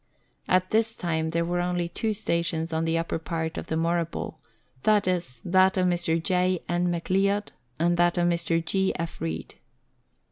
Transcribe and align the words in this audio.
At 0.47 0.71
this 0.71 0.95
time 0.97 1.29
there 1.29 1.45
were 1.45 1.61
only 1.61 1.87
two 1.87 2.11
stations 2.15 2.73
on 2.73 2.85
the 2.85 2.97
upper 2.97 3.19
part 3.19 3.55
of 3.55 3.67
the 3.67 3.75
Moorabool, 3.77 4.33
viz., 4.83 5.43
that 5.45 5.77
of 5.77 5.85
Mr. 5.85 6.19
J. 6.23 6.63
N. 6.67 6.87
McLeod, 6.87 7.49
and 7.77 7.97
that 7.97 8.17
of 8.17 8.27
Mr. 8.27 8.65
G. 8.65 8.93
F. 8.95 9.21
Read. 9.21 9.53